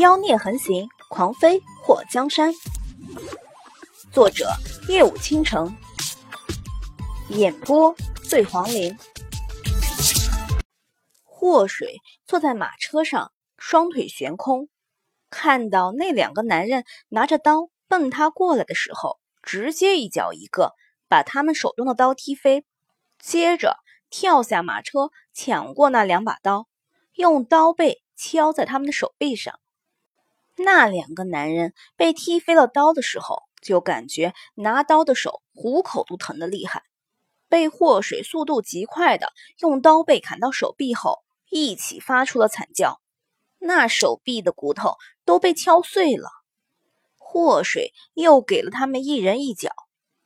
[0.00, 2.54] 妖孽横行，狂飞祸江山。
[4.10, 4.50] 作者：
[4.88, 5.76] 夜舞倾城，
[7.28, 7.94] 演播：
[8.26, 8.96] 醉黄林。
[11.22, 14.70] 祸水坐在马车上，双腿悬空，
[15.28, 20.72] 看到那两个男人拿着刀奔他过来的时候，直接一脚一个
[21.08, 22.64] 把他们手中的刀踢飞，
[23.18, 23.76] 接着
[24.08, 26.68] 跳下马车抢过那两把刀，
[27.16, 29.60] 用刀背敲在他们的手臂上。
[30.62, 36.82] 那两个男人被踢飞了刀的时候，就感觉拿刀的手虎口都疼得厉害。
[37.48, 43.00] 被祸水速度极快的用刀背砍到手臂后，一起发出了惨叫，
[43.58, 46.28] 那手臂的骨头都被敲碎了。
[47.16, 49.70] 祸水又给了他们一人一脚，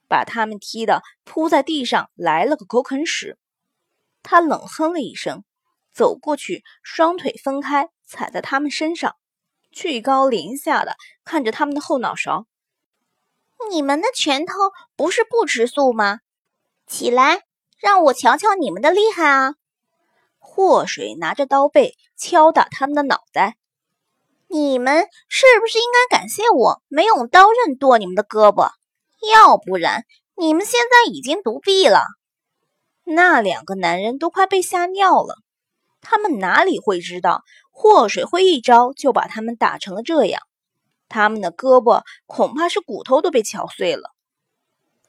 [0.08, 3.38] 把他们踢得扑在地上，来了个狗啃屎。
[4.22, 5.44] 他冷哼了一声，
[5.92, 9.16] 走过去，双腿分开，踩在他们身上。
[9.74, 12.46] 居高临下的看着他们的后脑勺，
[13.68, 14.54] 你们的拳头
[14.96, 16.20] 不是不吃素吗？
[16.86, 17.42] 起来，
[17.78, 19.54] 让我瞧瞧你们的厉害啊！
[20.38, 23.56] 祸水拿着刀背敲打他们的脑袋，
[24.48, 28.70] 你们是不是应该感谢我没用刀刃剁你们的胳膊？
[29.32, 30.04] 要不然
[30.36, 32.02] 你们现在已经独臂了。
[33.02, 35.36] 那两个男人都快被吓尿了，
[36.00, 37.42] 他们哪里会知道？
[37.76, 40.40] 祸水会一招就把他们打成了这样，
[41.08, 44.14] 他们的胳膊恐怕是骨头都被敲碎了。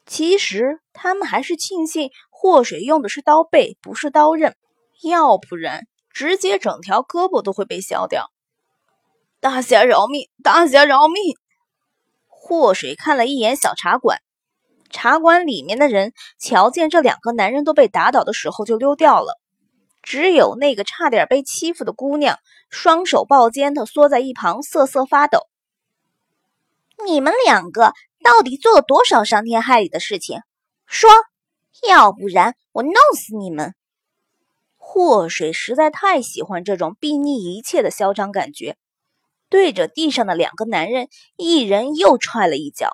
[0.08, 4.56] 其实他们还是庆幸祸水用的是刀背，不是刀刃，
[5.04, 8.32] 要不然直接整条胳膊都会被削掉。
[9.40, 10.28] 大侠饶命！
[10.44, 11.36] 大侠饶命！
[12.28, 14.20] 祸水看了一眼小茶馆，
[14.90, 19.40] 茶馆里面的人瞧见这两个男人都被打倒的时候就溜掉了。
[20.06, 22.38] 只有那个差点被欺负的姑娘，
[22.70, 25.48] 双手抱肩的缩在一旁，瑟瑟发抖。
[27.04, 27.92] 你们两个
[28.24, 30.42] 到底做了多少伤天害理的事情？
[30.86, 31.10] 说，
[31.90, 33.74] 要不然我弄死你们！
[34.78, 38.78] 祸水实在太喜欢这种睥睨一切的嚣张感觉，
[39.50, 42.92] 对着地上的两个男人，一人又踹了一脚。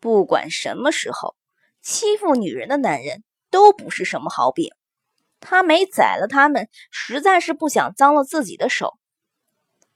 [0.00, 1.34] 不管什么时候，
[1.80, 4.70] 欺负女人的男人都不是什么好饼。
[5.40, 8.94] 他没宰了他们，实在是不想脏了自己的手。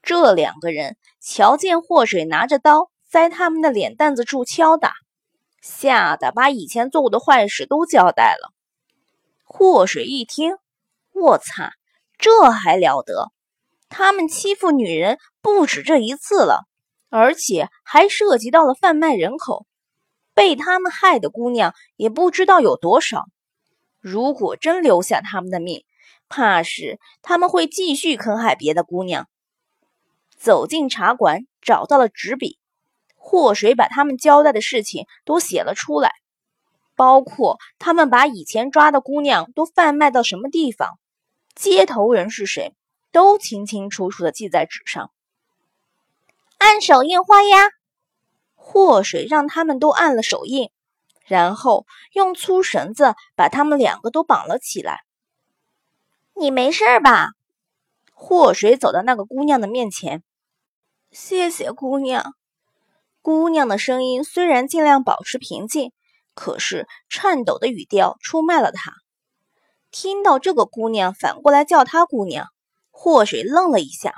[0.03, 4.95] 这两个人瞧见祸水拿着刀在他们的脸蛋子处敲打，
[5.61, 8.53] 吓得把以前做过的坏事都交代了。
[9.45, 10.55] 祸水一听，
[11.13, 11.73] 我擦，
[12.17, 13.31] 这还了得！
[13.89, 16.63] 他们欺负女人不止这一次了，
[17.09, 19.67] 而且还涉及到了贩卖人口，
[20.33, 23.27] 被他们害的姑娘也不知道有多少。
[24.01, 25.85] 如果真留下他们的命，
[26.29, 29.29] 怕是他们会继续坑害别的姑娘。
[30.37, 32.59] 走进茶馆，找到了纸笔，
[33.15, 36.15] 祸水把他们交代的事情都写了出来，
[36.97, 40.99] 包括他们把以前抓的姑娘都贩卖到什么地方，
[41.55, 42.75] 接头人是谁，
[43.13, 45.11] 都清清楚楚的记在纸上。
[46.57, 47.69] 按手印画押。
[48.55, 50.71] 祸水让他们都按了手印。
[51.31, 55.05] 然后用粗绳子把他们两个都绑了起来。
[56.35, 57.29] 你没事吧？
[58.13, 60.25] 祸水走到那个姑娘的面前，
[61.13, 62.35] 谢谢姑娘。
[63.23, 65.93] 姑娘的声音虽然尽量保持平静，
[66.35, 68.93] 可是颤抖的语调出卖了她。
[69.93, 72.49] 听到这个姑娘反过来叫她姑娘，
[72.91, 74.15] 祸水愣了一下。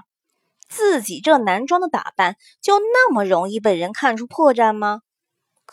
[0.66, 5.02] 自己这男装的打扮，就那么容易被人看出破绽吗？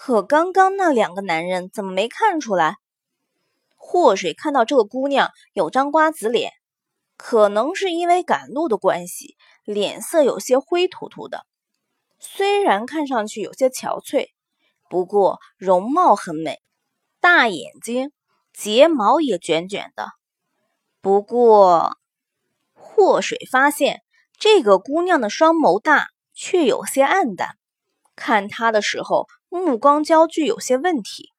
[0.02, 2.78] 可刚刚那两个男人怎么没看出来？
[3.76, 6.54] 祸水看到这个姑娘有张瓜子脸，
[7.18, 11.46] 可能是因为赶路的关系，脸色有些灰秃秃的。
[12.18, 14.30] 虽然看上去有些憔悴，
[14.90, 16.62] 不过容貌很美，
[17.20, 18.14] 大眼睛，
[18.54, 20.08] 睫毛也卷卷的。
[21.02, 21.98] 不过，
[22.74, 24.02] 祸水发现
[24.38, 27.58] 这个姑娘的双眸大，却有些暗淡。
[28.16, 29.28] 看她的时候。
[29.50, 31.32] 目光焦距有些问题，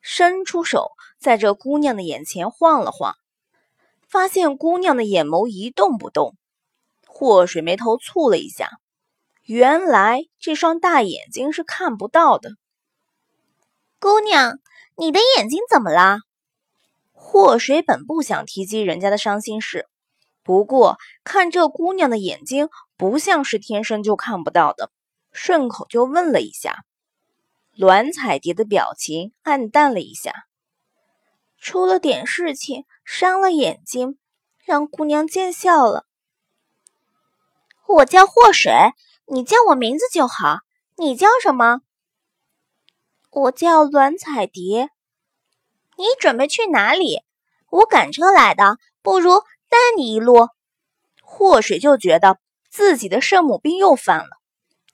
[0.00, 0.90] 伸出手
[1.20, 3.14] 在这姑娘的眼前晃了晃，
[4.08, 6.34] 发现姑娘的眼眸一动不动。
[7.06, 8.78] 祸水眉头蹙了一下，
[9.44, 12.50] 原来这双大眼睛是看不到的。
[14.00, 14.58] 姑娘，
[14.96, 16.18] 你的眼睛怎么啦？
[17.12, 19.86] 祸水本不想提及人家的伤心事，
[20.42, 24.90] 不过看这姑娘的眼睛不像是天生就看不到的，
[25.32, 26.84] 顺口就问了一下。
[27.78, 30.48] 栾彩蝶的表情暗淡了一下，
[31.60, 34.18] 出了点事情，伤了眼睛，
[34.64, 36.04] 让姑娘见笑了。
[37.86, 38.72] 我叫祸水，
[39.26, 40.58] 你叫我名字就好。
[40.96, 41.82] 你叫什么？
[43.30, 44.90] 我叫栾彩蝶。
[45.96, 47.22] 你准备去哪里？
[47.70, 49.38] 我赶车来的，不如
[49.68, 50.48] 带你一路。
[51.22, 54.37] 祸水就觉得自己的圣母病又犯了，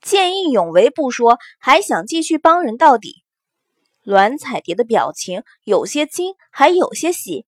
[0.04, 3.24] 见义勇为不说，还想继续帮人到底。
[4.02, 7.46] 栾彩蝶的表情有些惊，还有些喜。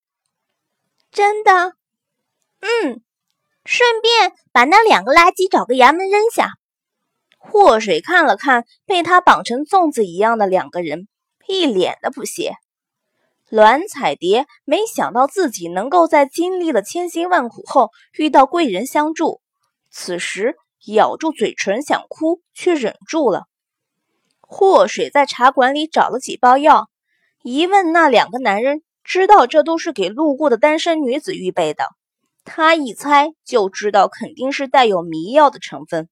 [1.12, 1.74] 真的？
[2.60, 3.02] 嗯。
[3.66, 6.52] 顺便把那两个垃圾找个衙门扔下。
[7.36, 11.08] 祸水看了看被他绑成粽子一样的两个人，
[11.48, 12.54] 一脸的不屑。
[13.48, 19.40] 栾彩蝶没想到自己能够在经历了千辛万苦后遇到贵人相助，
[19.90, 23.44] 此时咬住嘴唇想哭，却忍住了。
[24.40, 26.88] 祸水在茶馆里找了几包药，
[27.42, 31.88] 一问那两个男人，知道这都是给路过的单身女子预备的。
[32.44, 36.08] 他一猜就知道肯定是带有迷药的成分，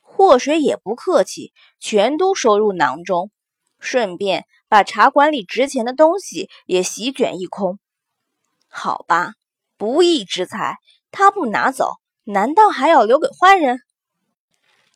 [0.00, 3.30] 祸水也不客气，全都收入囊中，
[3.78, 7.78] 顺便把茶馆里值钱的东西也席卷一空。
[8.68, 9.34] 好吧，
[9.76, 10.78] 不义之财，
[11.12, 13.80] 他不拿走，难道还要留给坏人？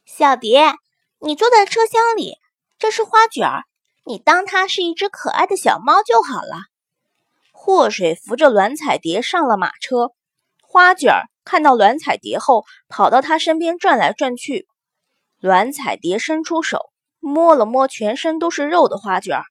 [0.07, 0.73] 小蝶，
[1.19, 2.39] 你坐在车厢里，
[2.79, 3.65] 这是花卷儿，
[4.05, 6.57] 你当它是一只可爱的小猫就好了。
[7.53, 10.11] 祸水扶着栾彩蝶上了马车。
[10.63, 14.67] 花卷儿看到栾彩蝶后，跑到她身边转来转去。
[15.41, 16.91] 栾彩蝶伸出手，
[17.21, 19.45] 摸了摸全身都是肉的花卷儿。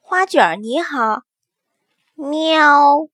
[0.00, 1.22] 花卷儿你好，
[2.14, 3.08] 喵。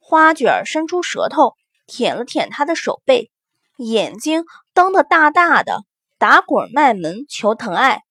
[0.00, 1.54] 花卷儿伸出舌头
[1.86, 3.30] 舔了舔他的手背，
[3.76, 5.84] 眼睛瞪得大大的，
[6.18, 8.02] 打滚卖萌求疼爱。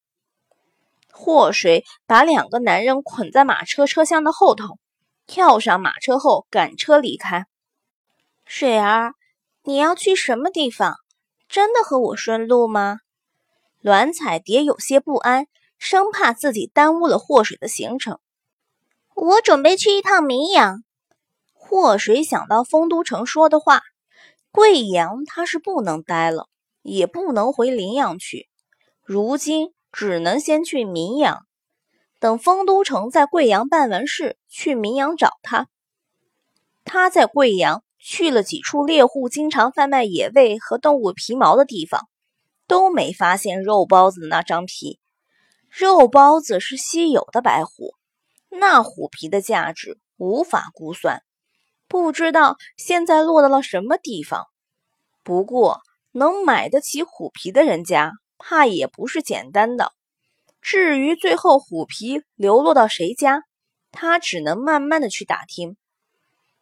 [1.11, 4.79] 祸水把两个男人捆在马车车厢的后头，
[5.27, 7.45] 跳上马车后赶车离开。
[8.45, 9.13] 水儿，
[9.63, 10.97] 你要去什么地方？
[11.47, 12.99] 真的和我顺路吗？
[13.81, 15.45] 栾彩蝶有些不安，
[15.77, 18.19] 生怕自己耽误了祸水的行程。
[19.15, 20.83] 我准备去一趟绵阳。
[21.65, 23.81] 祸水想到丰都城说的话，
[24.51, 26.49] 贵阳他是不能待了，
[26.81, 28.49] 也不能回临阳去，
[29.01, 31.45] 如今只能先去明阳，
[32.19, 35.67] 等丰都城在贵阳办完事，去明阳找他。
[36.83, 37.83] 他在贵阳。
[38.05, 42.09] 去了几处猎户经常贩卖野味和动物皮毛的地方，
[42.67, 44.99] 都没发现肉包子的那张皮。
[45.69, 47.95] 肉包子是稀有的白虎，
[48.49, 51.23] 那虎皮的价值无法估算，
[51.93, 54.47] 不知道现在落到了什么地方。
[55.21, 55.81] 不过
[56.11, 59.91] 能买得起虎皮的人家，怕也不是简单的。
[60.59, 63.43] 至于最后虎皮流落到谁家，
[63.91, 65.77] 他只能慢慢的去打听。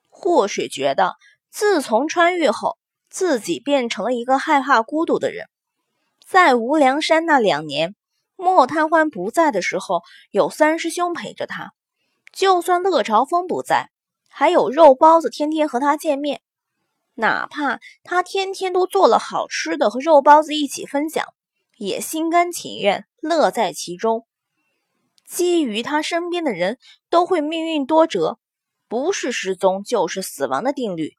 [0.10, 1.16] 祸水觉得。
[1.50, 2.78] 自从穿越后，
[3.10, 5.48] 自己变成了一个害怕孤独的人。
[6.26, 7.96] 在无量山那两年，
[8.36, 11.72] 莫贪欢不在的时候，有三师兄陪着他；
[12.34, 13.90] 就算乐朝风不在，
[14.32, 16.42] 还有肉包子天天和他见面。
[17.16, 21.26] 哪怕他天天都做了好吃的和肉包子一起分享，
[21.78, 24.26] 也心甘情愿乐在其中。
[25.28, 26.80] 基于他身边的人
[27.10, 28.40] 都会命运多折，
[28.88, 31.16] 不是失踪就是死亡的定律。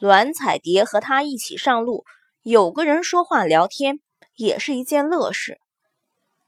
[0.00, 2.04] 栾彩蝶和他一起上路，
[2.42, 4.00] 有个人说话聊天
[4.36, 5.58] 也是一件乐事。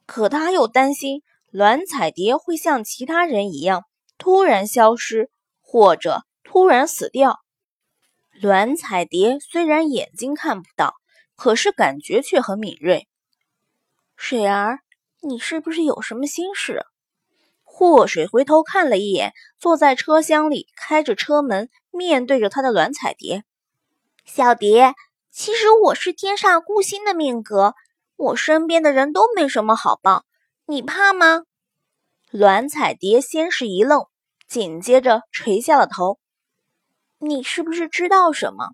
[0.07, 3.85] 可他又担心栾彩蝶会像其他人一样
[4.19, 5.31] 突然消失，
[5.71, 7.39] 或者突然死掉。
[8.43, 10.97] 栾彩蝶虽然眼睛看不到，
[11.37, 13.07] 可是感觉却很敏锐。
[14.17, 14.81] 水儿，
[15.21, 16.85] 你是不是有什么心事？
[17.63, 23.45] 祸水回头看了一眼，坐在车厢里，开着车门，面对着他的栾彩蝶。
[24.25, 24.95] 小蝶，
[25.31, 27.75] 其实我是天煞孤星的命格，
[28.17, 30.25] 我身边的人都没什么好报，
[30.67, 31.45] 你怕吗？
[32.33, 34.07] 栾彩蝶先是一愣，
[34.51, 36.19] 紧接着垂下了头。
[37.19, 38.71] 你是不是知道什么？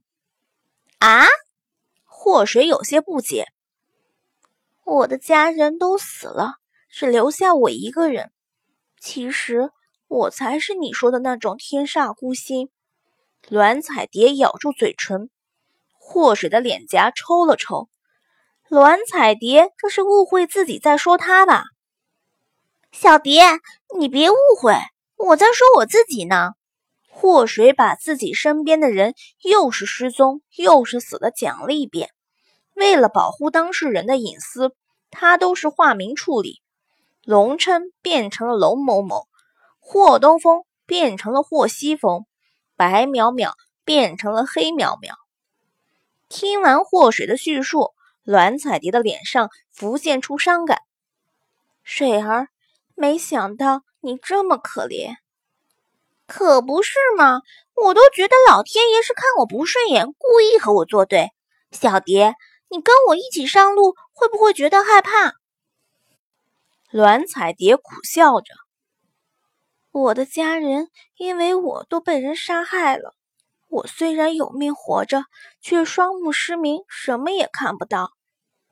[1.00, 1.26] 啊？
[2.02, 3.44] 祸水有些不解。
[4.84, 6.54] 我的家人都死了，
[6.88, 8.32] 只留下我一个人。
[8.98, 9.70] 其实
[10.08, 12.70] 我才是你说的那种天煞孤星。
[13.50, 15.28] 栾彩蝶咬住嘴唇，
[15.92, 17.90] 祸水的脸颊抽了抽。
[18.70, 21.64] 栾彩蝶这是误会自己在说他吧？
[22.92, 23.42] 小蝶，
[23.98, 24.72] 你别误会，
[25.16, 26.52] 我在说我自己呢。
[27.08, 32.10] 祸水把自己身边的人又是失踪又是死的讲了一遍。
[32.74, 34.74] 为了保护当事人的隐私，
[35.10, 36.60] 他都是化名处理。
[37.24, 39.26] 龙琛变成了龙某某，
[39.80, 42.26] 霍东风变成了霍西风，
[42.76, 43.52] 白淼淼
[43.84, 45.14] 变成了黑淼淼。
[46.28, 47.94] 听完祸水的叙述，
[48.24, 50.80] 栾彩蝶的脸上浮现出伤感。
[51.82, 52.48] 水儿，
[52.96, 55.14] 没想到你这么可怜。
[56.26, 57.42] 可不是吗？
[57.74, 61.30] 我都觉得老天爷是看我不顺眼，故意和我作对。
[61.70, 62.34] 小蝶，
[62.68, 65.34] 你跟我一起上路，会不会觉得害怕？
[66.90, 68.54] 栾彩蝶苦笑着
[69.92, 73.14] ：“我的家人因为我都被人杀害了。”
[73.68, 75.24] 我虽然有命活着，
[75.60, 78.12] 却双目失明，什么也看不到。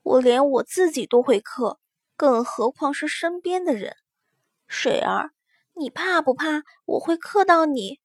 [0.01, 1.79] 我连我自己都会克，
[2.17, 3.95] 更何况是身边的人。
[4.77, 5.31] 水儿，
[5.73, 8.01] 你怕不怕我会克到你？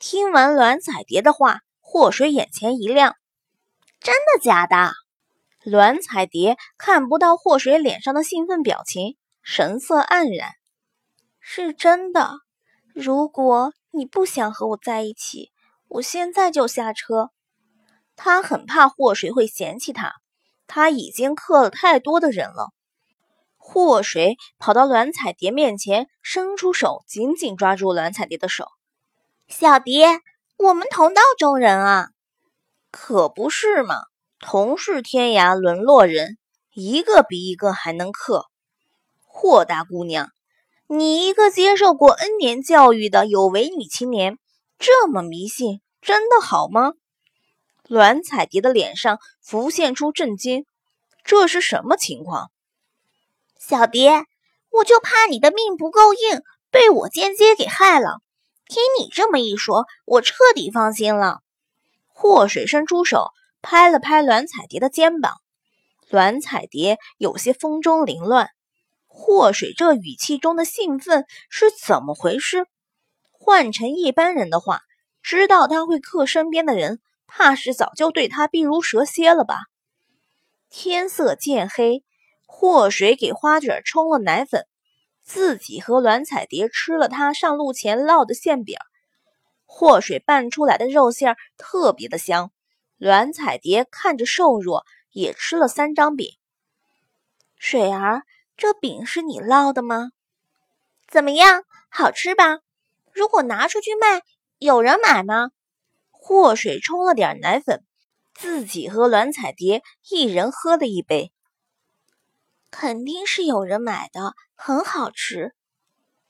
[0.00, 3.14] 听完栾彩蝶的话，祸水眼前一亮
[4.00, 4.90] ：“真的假的？”
[5.62, 10.54] 栾彩蝶看不到祸水脸上的兴奋表情，神色黯然
[11.38, 12.32] ：“是真的。
[12.92, 15.52] 如果你不想和我在一起。”
[15.86, 17.30] 我现在就下车。
[18.14, 20.14] 他很怕祸水会嫌弃他，
[20.68, 22.70] 他已经克了太多的人了。
[23.72, 28.66] 祸水跑到栾彩蝶面前，伸出手，紧紧抓住栾彩蝶的手。
[29.46, 30.08] 小蝶，
[30.56, 32.08] 我们同道中人啊，
[32.90, 33.94] 可不是嘛？
[34.40, 36.36] 同是天涯沦落人，
[36.74, 38.46] 一个比一个还能克。
[39.24, 40.30] 霍大姑娘，
[40.88, 44.36] 你一个接受过 N 年教育的有为女青年。
[44.80, 46.94] 这么迷信，真的好吗？
[47.86, 50.66] 栾彩蝶的脸上浮现出震惊，
[51.22, 52.50] 这是什么情况？
[53.70, 54.24] 小蝶，
[54.72, 58.20] 我就怕你的命不够硬，被我间接给害了。
[58.66, 61.38] 听你这么一说，我彻底放心了。
[62.08, 63.28] 祸水伸出手
[63.62, 65.34] 拍了拍栾彩蝶的肩膀，
[66.08, 68.48] 栾彩蝶有些风中凌乱。
[69.06, 72.66] 祸水这语气中的兴奋是怎么回事？
[73.30, 74.80] 换成一般人的话，
[75.22, 76.98] 知道他会克身边的人，
[77.28, 79.60] 怕是早就对他避如蛇蝎了吧。
[80.70, 82.02] 天色渐黑，
[82.52, 84.66] 祸水给花卷冲了奶粉，
[85.22, 88.76] 自己和栾彩蝶吃了他上路前烙的馅饼。
[89.64, 92.50] 祸水拌出来的肉馅特别的香，
[92.98, 96.28] 栾彩蝶看着瘦弱，也吃了三张饼。
[97.56, 98.24] 水儿，
[98.58, 100.10] 这饼是你烙的吗？
[101.08, 102.58] 怎么样，好吃吧？
[103.12, 104.22] 如果拿出去卖，
[104.58, 105.50] 有人买吗？
[106.10, 107.84] 祸水冲了点奶粉，
[108.34, 111.32] 自己和栾彩蝶一人喝了一杯。
[112.70, 115.54] 肯定是有人买的，很好吃。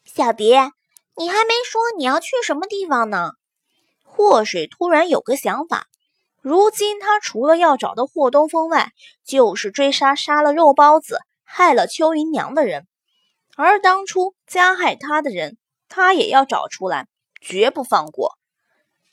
[0.05, 0.73] 小蝶，
[1.17, 3.33] 你还没说你要去什么地方呢？
[4.03, 5.87] 祸水突然有个想法，
[6.41, 8.93] 如今他除了要找到霍东风外，
[9.25, 12.87] 就是追杀杀了肉包子、害了秋云娘的人，
[13.57, 15.57] 而当初加害他的人。
[15.93, 17.09] 他也要找出来，
[17.41, 18.39] 绝不放过。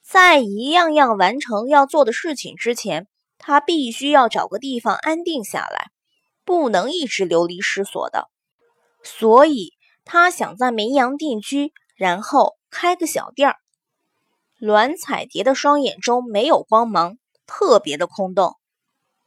[0.03, 3.07] 在一样样完成要做的事情之前，
[3.39, 5.89] 他必须要找个地方安定下来，
[6.47, 8.29] 不能一直流离失所的。
[9.03, 9.73] 所以，
[10.05, 13.57] 他想在绵阳定居，然后开个小店儿。
[14.57, 18.55] 栾彩蝶的双眼中没有光芒，特别的空洞。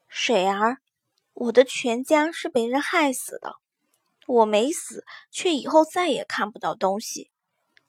[0.08, 0.78] 水儿，
[1.34, 3.56] 我的全家是被人害死的，
[4.26, 7.30] 我没死，却以后再也看不到东西。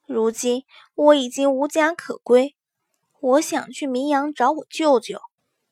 [0.05, 2.53] 如今我已经无家可归，
[3.21, 5.21] 我想去绵阳找我舅舅，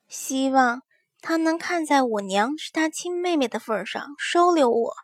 [0.08, 0.80] 希望
[1.22, 4.94] 他能看在我娘是他亲妹妹的份上收留我。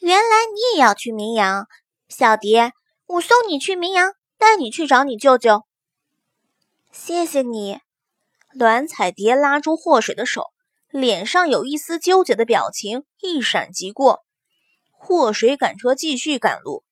[0.00, 1.66] 原来你也要去明阳，
[2.08, 2.72] 小蝶，
[3.06, 5.64] 我送你去明阳，带你去找你舅舅。
[6.92, 7.80] 谢谢你，
[8.54, 10.46] 栾彩蝶拉住祸水的手，
[10.90, 14.24] 脸上有一丝纠结的表情一闪即过。
[14.90, 16.82] 祸水赶车继续赶路。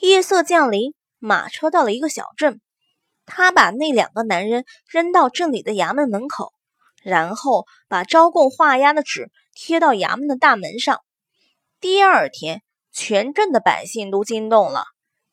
[0.00, 2.60] 夜色降临，马车到了一个小镇。
[3.26, 6.52] 他把那两个男人扔到镇里的衙门门口，
[7.02, 11.00] 然后把招供画押的纸贴到衙门的大门上。
[11.80, 12.62] 第二天，
[12.92, 14.84] 全镇的百姓都惊动了，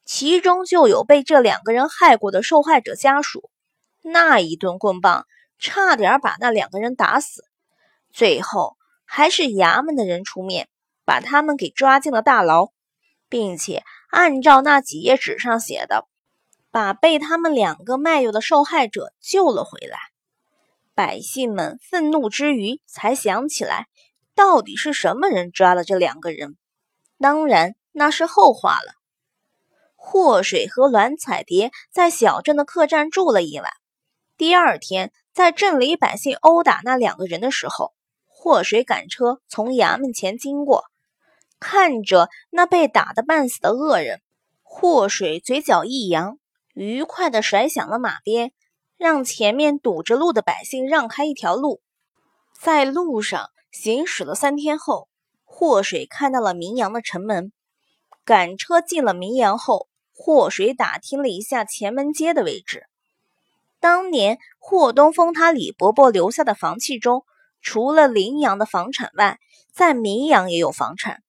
[0.05, 3.49] 其中就有被这两个人害过的受害者家属。
[4.01, 5.25] 那一顿棍棒，
[5.57, 7.43] 差点把那两个人打死。
[8.13, 10.69] 最后，还是衙门的人出面，
[11.03, 12.69] 把他们给抓进了大牢。
[13.27, 16.07] 并且按照那几页纸上写的，
[16.69, 19.97] 把被他们两个卖掉的受害者救了回来。
[20.95, 23.87] 百姓们愤怒之余，才想起来
[24.33, 26.55] 到底是什么人抓了这两个人。
[27.19, 28.93] 当然，那是后话了。
[29.95, 33.69] 祸水和栾彩蝶在小镇的客栈住了一晚。
[34.37, 37.93] 第二天，在镇里百姓殴打那两个人的时候，
[38.25, 40.85] 祸水赶车从衙门前经过。
[41.59, 44.21] 看着那被打得半死的恶人，
[44.61, 46.37] 祸水嘴角一扬，
[46.73, 48.51] 愉快地甩响了马鞭，
[49.05, 51.79] 让前面堵着路的百姓让开一条路。
[52.59, 55.07] 在路上行驶了三天后，
[55.43, 57.51] 祸水看到了明阳的城门。
[58.23, 62.87] 赶车进了明阳后，祸水打听了一下前门街的位置。
[63.79, 67.23] 当年霍东风他李伯伯留下的房契中，
[67.61, 69.37] 除了临阳的房产外，
[69.71, 71.21] 在明阳也有房产。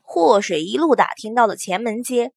[0.00, 2.32] 祸水一路打听到了前门街，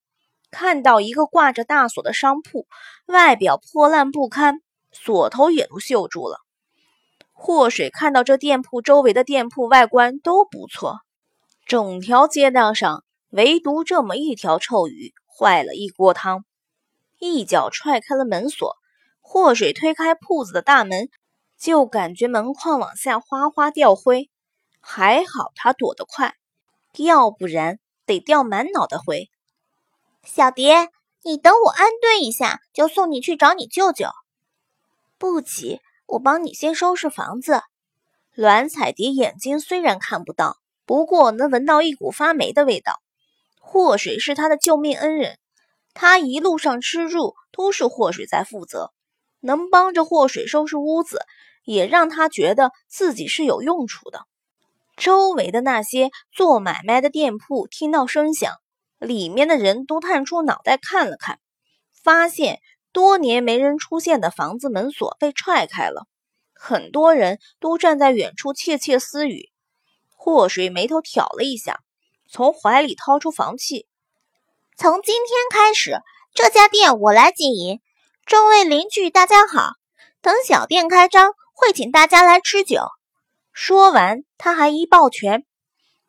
[0.52, 2.68] 看到一个挂着大锁的商铺，
[3.06, 4.60] 外表破烂不堪，
[4.94, 6.40] 锁头也都锈住了。
[7.32, 11.00] 祸水看到这店铺周围的店铺外观都不错，
[11.66, 16.46] 整条街道上唯独这么一条臭鱼，坏了一锅汤。
[17.20, 18.76] 一脚踹开了门锁。
[19.26, 21.10] 祸水推开铺子的大门，
[21.58, 24.30] 就感觉门框往下哗哗掉灰，
[24.82, 26.36] 还好他躲得快，
[26.98, 29.30] 要不然得掉满脑袋灰。
[30.24, 30.90] 小蝶，
[31.24, 34.08] 你等我安顿一下，就送你去找你舅舅。
[35.24, 37.62] 不急，我帮你先收拾房子。
[38.36, 43.00] 栾彩蝶眼睛虽然看不到，不过能闻到一股发霉的味道。
[43.62, 45.38] 祸水是他的救命恩人，
[45.94, 48.92] 他一路上吃住都是祸水在负责。
[49.40, 51.22] 能帮着祸水收拾屋子，
[51.64, 54.26] 也让他觉得自己是有用处的。
[54.98, 58.54] 周围的那些做买卖的店铺听到声响，
[59.00, 61.40] 里面的人都探出脑袋看了看，
[62.04, 62.60] 发现
[62.94, 66.06] 多年没人出现的房子门锁被踹开了，
[66.54, 69.50] 很多人都站在远处窃窃私语。
[70.16, 71.80] 祸水眉头挑了一下，
[72.30, 73.88] 从怀里掏出房契
[74.78, 75.98] ：“从今天开始，
[76.36, 77.82] 这家店我来经营。”
[78.26, 79.74] 众位邻居，大家好！
[80.22, 82.84] 等小店开张，会请大家来吃酒。
[83.52, 85.46] 说完，他还一抱拳。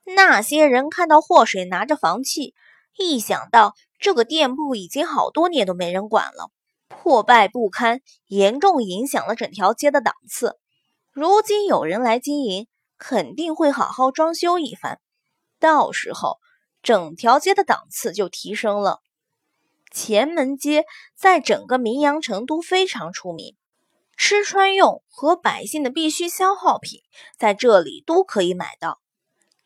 [0.05, 2.55] 那些人看到祸水拿着房契，
[2.97, 6.51] 一想到这个店铺已经好多年都没人管了，
[7.03, 10.59] 破败不堪，严重影响了整条街的档次。
[11.13, 12.67] 如今有人来经营，
[12.99, 14.99] 肯定会好好装修一番，
[15.59, 16.39] 到时候
[16.83, 19.01] 整条街的档次就提升了。
[19.91, 23.57] 前门街在整个明阳城都非常出名，
[24.17, 27.01] 吃穿用和百姓的必需消耗品
[27.39, 29.01] 在这里都可以买到。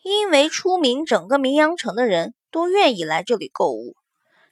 [0.03, 3.97] 因为出名，整个明阳城的人都愿意来这里购物。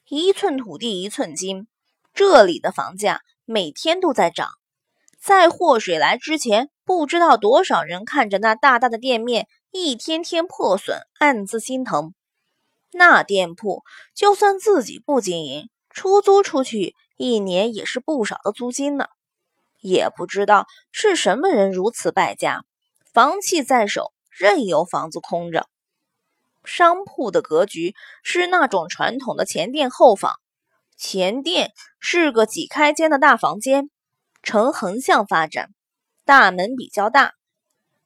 [0.07, 1.67] 一寸土地一寸金，
[2.17, 4.49] 这里的房价每天都在涨。
[5.19, 12.15] 在祸水来之前，不知道多少人看着那大大的店面一天天破损，暗自心疼。
[12.91, 13.83] 那店铺
[14.15, 19.05] 就算自己不经营，出租出去一年也是不少的租金呢。
[19.79, 22.63] 也不知道是什么人如此败家，
[23.13, 25.67] 房契在手，任由房子空着。
[26.63, 30.33] 商铺的格局是那种传统的前店后坊，
[30.97, 33.89] 前殿是个几开间的大房间，
[34.43, 35.69] 呈横向发展，
[36.25, 37.35] 大门比较大，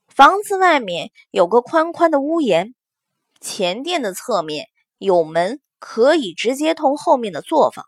[0.07, 2.75] 房子外面有个宽宽的屋檐。
[3.39, 4.67] 前殿的侧面。
[5.03, 7.87] 有门可以直接通后面的作坊，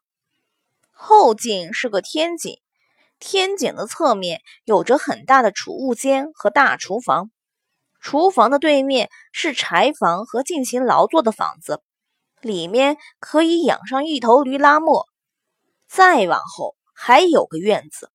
[0.90, 2.58] 后进是个天井，
[3.20, 7.30] 天井的侧面有着很大的储物间和大厨房，
[8.00, 11.84] 厨房的对面是柴房和进行劳作的房子，
[12.44, 15.08] 里面可以养上一头驴拉磨。
[15.88, 18.12] 再往后还有个院子，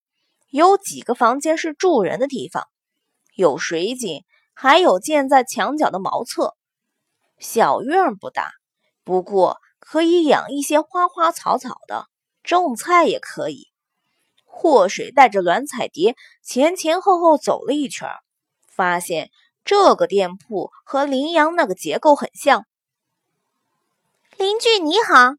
[0.50, 2.68] 有几个房间是住人的地方，
[3.34, 6.54] 有水井，还有建在墙角的茅厕。
[7.38, 8.52] 小院不大。
[9.04, 12.06] 不过可以养一些花花草草的，
[12.42, 13.68] 种菜也可以。
[14.44, 18.08] 祸水带着栾彩蝶前前后后走了一圈，
[18.66, 19.30] 发现
[19.64, 22.66] 这个店铺和林阳那个结构很像。
[24.38, 25.34] 邻居你好，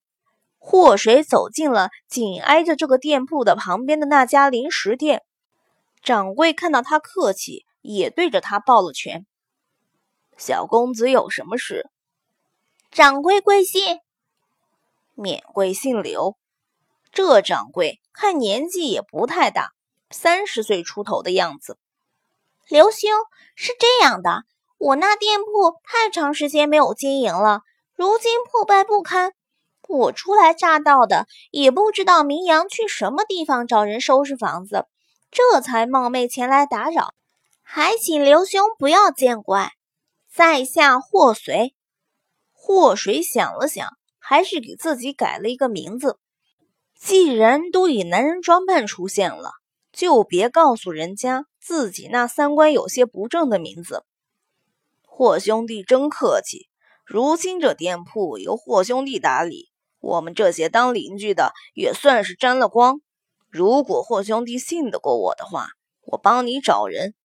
[0.57, 5.23] 祸水走进了紧挨着这个店铺的旁边的那家零食店，
[6.03, 9.25] 掌柜看到他客气，也对着他抱了拳。
[10.35, 11.89] 小公子有什么事？
[12.91, 13.99] 掌柜贵姓？
[15.13, 16.35] 免贵姓刘。
[17.13, 19.71] 这掌柜看年纪也不太大，
[20.09, 21.77] 三十岁出头的样子。
[22.67, 23.09] 刘兄
[23.55, 24.43] 是这样的，
[24.77, 27.61] 我那店铺太长时间没有经营了，
[27.99, 29.33] 如今破败不堪。
[29.89, 34.85] 我初来乍到的，也不知道明阳去什么地方找人收拾房子，
[35.31, 37.13] 这才冒昧前来打扰，
[37.61, 39.73] 还请刘兄不要见怪。
[40.33, 41.75] 在下霍随。
[42.53, 46.17] 祸水想了想，还是给自己改了一个名字。
[46.97, 49.51] 既然都以男人装扮出现了，
[49.91, 54.05] 就别告诉人家自己那三观有些不正的名字。
[55.01, 56.68] 霍兄弟真客气，
[57.11, 63.01] 如今这店铺由霍兄弟打理，我们这些当邻居的也算是沾了光。
[63.49, 65.69] 如果霍兄弟信得过我的话，
[66.05, 67.15] 我帮你找人。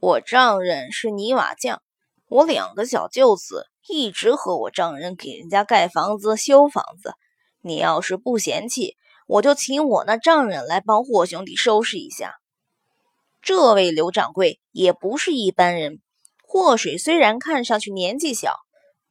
[0.00, 1.82] 我丈人是泥瓦匠，
[2.26, 7.12] 我两个小舅子一直和我丈人给人家盖房子、修房子。
[7.60, 12.36] 你要是不嫌弃，我就请我那丈人来帮霍兄弟收拾一下。
[13.42, 16.00] 这位刘掌柜也不是一般人。
[16.42, 18.54] 霍水虽然看上去年纪小，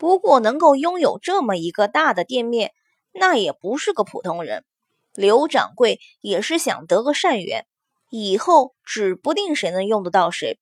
[0.03, 2.73] 不过能够拥有这么一个大的店面，
[3.13, 4.65] 那也不是个普通人。
[5.13, 7.65] 刘掌柜也是想得个善缘，
[8.09, 10.59] 以后指不定谁能用得到谁。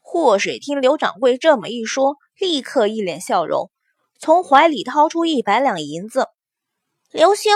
[0.00, 3.70] 祸水听刘掌柜这么一说，立刻一脸笑容，
[4.18, 6.28] 从怀里掏出一百两银子。
[7.10, 7.52] 刘兄，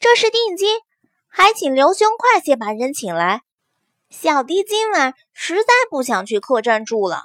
[0.00, 0.76] 这是定金，
[1.28, 3.40] 还请刘兄快些把人请来。
[4.10, 7.22] 小弟今晚实在不想去客栈住了。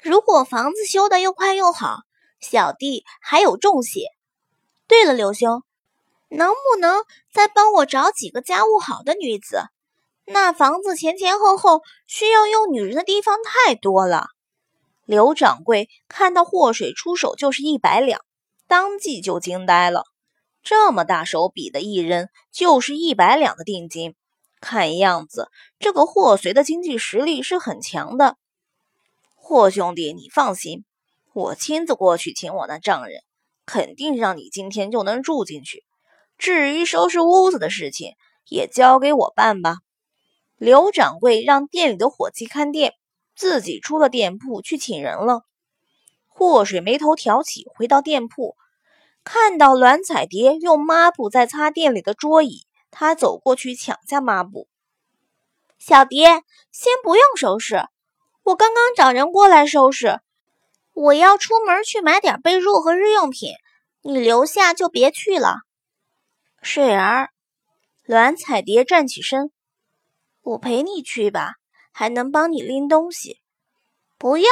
[0.00, 2.03] 如果房子修得又快又好，
[2.44, 4.08] 小弟还有重谢。
[4.86, 5.62] 对了，刘兄。
[6.30, 9.62] 能不能再帮我找几个家务好的女子？
[10.24, 14.26] 那房子前前后后需要用女人的地方太多了。
[15.04, 18.20] 刘掌柜看到祸水出手就是一百两，
[18.66, 20.04] 当即就惊呆了。
[20.62, 24.16] 这么大手笔的一人就是一百两的定金，
[24.60, 28.36] 看样子这个霍随的经济实力是很强的。
[29.36, 30.84] 霍兄弟，你放心，
[31.34, 33.20] 我亲自过去请我那丈人，
[33.66, 35.84] 肯定让你今天就能住进去。
[36.38, 38.12] 至于收拾屋子的事情，
[38.48, 39.78] 也交给我办吧。
[40.56, 42.94] 刘掌柜让店里的伙计看店，
[43.34, 45.42] 自己出了店铺去请人了。
[46.28, 48.54] 祸水眉头挑起，回到店铺，
[49.24, 54.68] 看到栾彩蝶用抹布在擦店里的桌椅，他走过去抢下抹布。
[55.80, 57.88] 小蝶，先不用收拾，
[58.44, 60.20] 我刚刚找人过来收拾。
[60.94, 63.52] 我要出门去买点被褥和日用品，
[64.00, 65.56] 你留下就别去了。
[66.62, 67.30] 水儿，
[68.06, 69.50] 栾彩蝶站起身，
[70.42, 71.54] 我陪你去吧，
[71.92, 73.40] 还能帮你拎东西。
[74.18, 74.48] 不用，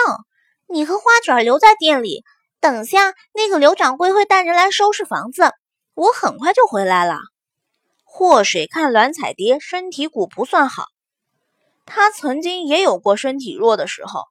[0.66, 2.24] 你和花卷留在店里，
[2.59, 5.52] 等下那个刘掌柜会带人来收拾房子，
[5.94, 7.18] 我很快就回来了。
[8.02, 10.87] 祸水看栾彩蝶身体骨不算好，
[11.87, 14.24] 他曾经也有过身体弱的时候，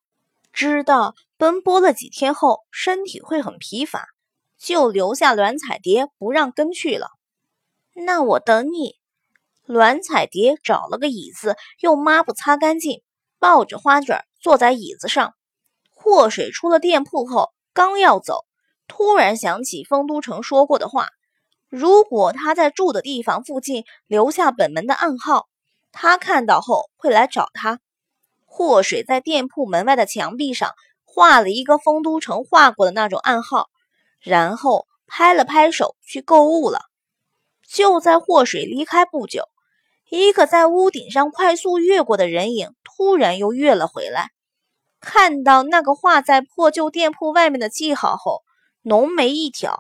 [0.52, 4.10] 知道奔波了几天后身体会很疲乏，
[4.60, 7.08] 就留下栾彩蝶不让跟去了。
[7.96, 8.94] 那我等你。
[9.66, 13.02] 栾彩蝶找了个椅子，用抹布擦干净，
[13.40, 15.34] 抱着花卷坐在椅子上。
[15.90, 18.46] 祸水出了店铺后，刚要走，
[18.88, 21.08] 突然想起丰都城说过的话：
[21.70, 25.48] 如果他在住的地方附近留下本门的暗号，
[25.92, 27.80] 他看到后会来找他。
[28.46, 30.70] 祸水在店铺门外的墙壁上
[31.14, 33.70] 画了一个丰都城画过的那种暗号，
[34.22, 36.84] 然后拍了拍手去购物了。
[37.68, 39.44] 就在祸水离开不久，
[40.10, 44.30] 一个在屋顶上快速越过的人影突然又越了回来。
[45.00, 48.44] 看到那个画在破旧店铺外面的记号后，
[48.82, 49.80] 浓眉一挑，